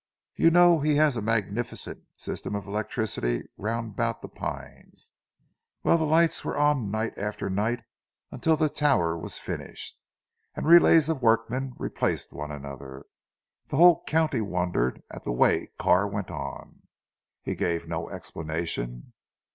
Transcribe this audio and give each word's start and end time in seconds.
You 0.35 0.49
know 0.49 0.79
he 0.79 0.95
has 0.95 1.15
a 1.15 1.21
magnificent 1.21 2.03
system 2.17 2.55
of 2.55 2.65
electricity 2.65 3.43
round 3.55 3.91
about 3.91 4.23
'The 4.23 4.29
Pines.' 4.29 5.11
Well, 5.83 5.99
the 5.99 6.05
lights 6.05 6.43
were 6.43 6.57
on 6.57 6.89
night 6.89 7.15
after 7.19 7.51
night 7.51 7.81
until 8.31 8.57
the 8.57 8.67
tower 8.67 9.15
was 9.15 9.37
finished, 9.37 9.99
and 10.55 10.65
relays 10.65 11.07
of 11.07 11.21
workmen 11.21 11.75
replaced 11.77 12.33
one 12.33 12.49
another. 12.51 13.05
The 13.67 13.77
whole 13.77 14.03
county 14.05 14.41
wondered 14.41 15.03
at 15.11 15.21
the 15.21 15.31
way 15.31 15.69
Carr 15.77 16.07
went 16.07 16.31
on." 16.31 16.81
"He 17.43 17.53
gave 17.53 17.87
no 17.87 18.09
explanation?" 18.09 19.13